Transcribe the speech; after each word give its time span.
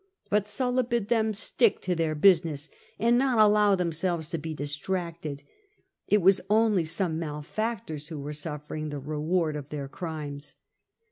But 0.31 0.47
Sulla 0.47 0.83
bid 0.83 1.09
them"" 1.09 1.31
stick 1.35 1.79
to 1.81 1.93
their 1.93 2.15
business 2.15 2.69
and 2.97 3.19
not 3.19 3.37
allow 3.37 3.75
themselves 3.75 4.31
to 4.31 4.39
be 4.39 4.55
dis 4.55 4.75
tracted; 4.75 5.43
it 6.07 6.23
was 6.23 6.41
only 6.49 6.85
some 6.85 7.19
malefactors 7.19 8.07
who 8.07 8.17
were 8.19 8.33
suffering 8.33 8.89
the 8.89 8.97
reward 8.97 9.55
of 9.55 9.69
their 9.69 9.87
crimes." 9.87 10.55